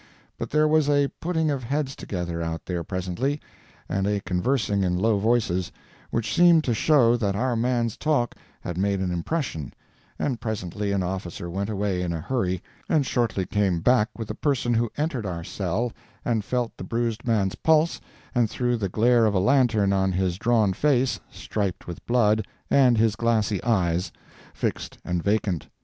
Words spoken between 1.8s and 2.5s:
together